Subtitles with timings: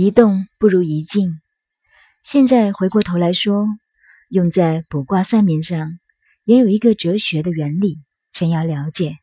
[0.00, 1.42] 一动不如一静。
[2.22, 3.66] 现在回过头来说，
[4.30, 5.98] 用在卜卦算命上，
[6.44, 7.98] 也有一个哲学的原理，
[8.32, 9.18] 想要了解。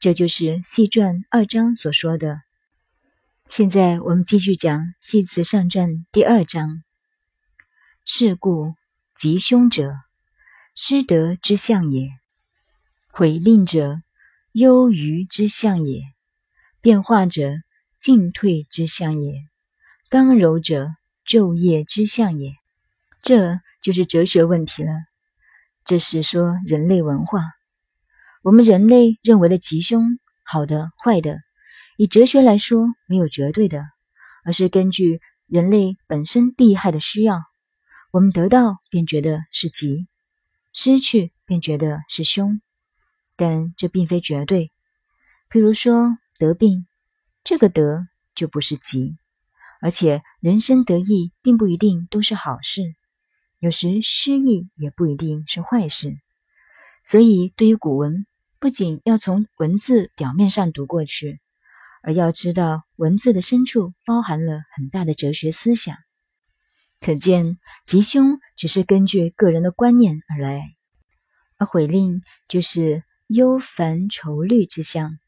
[0.00, 2.40] 这就是《系传》二章所说的。
[3.48, 6.82] 现在我们继续讲《系辞上传》第二章。
[8.04, 8.74] 是故
[9.14, 9.92] 吉凶者，
[10.74, 12.08] 失德之象也；
[13.12, 14.02] 毁令者，
[14.50, 16.00] 忧愚之象也；
[16.80, 17.54] 变化者，
[18.00, 19.46] 进退之象也；
[20.16, 20.94] 刚柔者，
[21.26, 22.54] 昼夜之象也。
[23.20, 24.92] 这就是哲学问题了。
[25.84, 27.42] 这是说人类文化。
[28.42, 31.40] 我们人类认为的吉凶，好的、坏的，
[31.98, 33.84] 以哲学来说，没有绝对的，
[34.42, 37.42] 而是根据人类本身利害的需要，
[38.10, 40.08] 我们得到便觉得是吉，
[40.72, 42.62] 失去便觉得是凶。
[43.36, 44.72] 但这并非绝对。
[45.50, 46.86] 譬如说得病，
[47.44, 49.18] 这个得就不是吉，
[49.86, 52.82] 而且人生得意并不一定都是好事，
[53.60, 56.16] 有时失意也不一定是坏事。
[57.04, 58.26] 所以对于古文。
[58.58, 61.40] 不仅要从文字表面上读过去，
[62.02, 65.94] 而要知道文字的深处包含了很大的哲学思想。
[66.98, 70.74] 可见吉凶只是根据个人的观念而来，
[71.58, 75.18] 而悔令就是忧烦愁虑之象。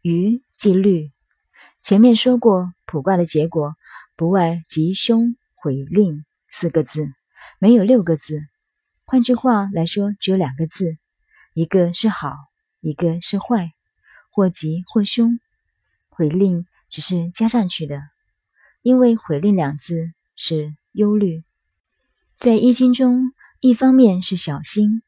[0.00, 1.12] 余即虑，
[1.82, 3.74] 前面说过卜卦的结果
[4.22, 7.12] 不外吉凶悔令四个字，
[7.58, 8.38] 没有六个字。
[9.04, 10.96] 换句话来说，只有两个字，
[11.54, 12.36] 一个是好。
[12.78, 13.72] 一个是坏，
[14.30, 15.40] 或吉或凶，
[16.08, 18.00] 悔令只是加上去的，
[18.82, 21.42] 因为悔令两字是忧虑，
[22.38, 25.02] 在易经中，一方面是小心，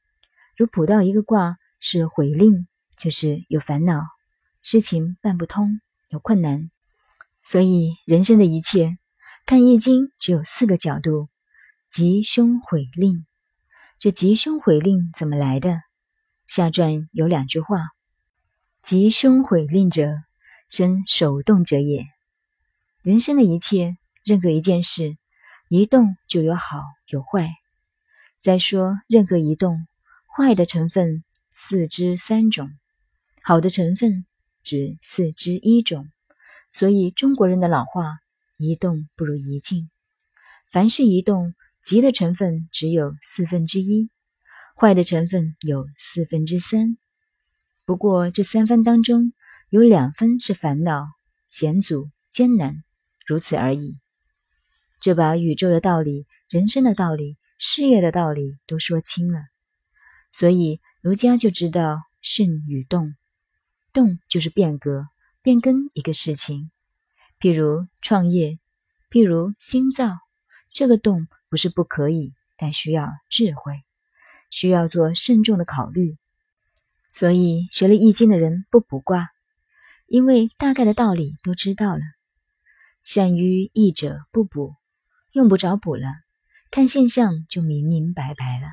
[0.56, 2.66] 如卜到一个卦是悔令，
[2.98, 4.02] 就是有烦恼，
[4.60, 6.68] 事情办不通，有困难，
[7.44, 8.98] 所以人生的一切
[9.46, 11.28] 看易经只有四个角度：
[11.90, 13.26] 吉凶悔令。
[13.98, 15.82] 这吉凶悔令怎么来的？
[16.46, 17.76] 下传有两句话
[18.82, 20.14] ：“吉凶毁令者，
[20.70, 22.06] 生手动者也。”
[23.04, 25.18] 人生的一切，任何一件事，
[25.68, 27.50] 一动就有好有坏。
[28.40, 29.86] 再说，任何一动，
[30.34, 31.22] 坏的成分
[31.52, 32.70] 四之三种，
[33.42, 34.24] 好的成分
[34.62, 36.08] 只四之一种。
[36.72, 38.04] 所以中国人的老话
[38.56, 39.90] ：“一动不如一静。”
[40.70, 44.10] 凡是一动，吉的成分只有四分之一。
[44.76, 46.98] 坏的成分有四分之三，
[47.84, 49.32] 不过这三分当中
[49.68, 51.06] 有两分是烦恼、
[51.48, 52.82] 险阻、艰难，
[53.24, 53.98] 如此而已。
[55.00, 59.42] 这把宇宙的道理、人生的道理、事业的道理都说清了，
[60.32, 63.14] 所以儒家就知道慎与动，
[63.92, 65.06] 动就是变革、
[65.40, 66.72] 变更一个事情，
[67.40, 68.58] 譬如创业，
[69.10, 70.18] 譬如新造，
[70.72, 73.82] 这个动不是不可以，但需要智慧。
[74.50, 76.16] 需要做慎重的考虑，
[77.10, 79.30] 所以学了易经的人不卜卦，
[80.06, 82.02] 因为大概的道理都知道了。
[83.02, 84.76] 善于易者不卜，
[85.32, 86.06] 用不着卜了，
[86.70, 88.68] 看现象就明明白白了。